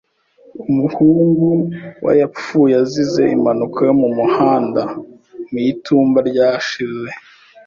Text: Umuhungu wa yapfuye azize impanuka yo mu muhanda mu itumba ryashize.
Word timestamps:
Umuhungu 0.69 1.47
wa 2.05 2.13
yapfuye 2.21 2.73
azize 2.83 3.23
impanuka 3.35 3.79
yo 3.87 3.93
mu 4.01 4.09
muhanda 4.17 4.81
mu 5.51 5.59
itumba 5.71 6.19
ryashize. 6.29 7.11